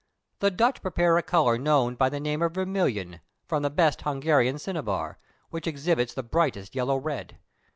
[0.39, 4.57] The Dutch prepare a colour known by the name of vermilion, from the best Hungarian
[4.57, 5.19] cinnabar,
[5.51, 7.37] which exhibits the brightest yellow red.